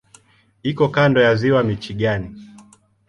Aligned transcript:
Iko 0.69 0.85
kando 0.95 1.19
ya 1.25 1.33
Ziwa 1.39 1.61
Michigan. 1.67 2.21